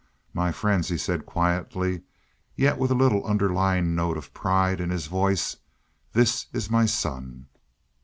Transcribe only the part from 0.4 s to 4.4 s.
friends," he said quietly, yet with a little underlying note of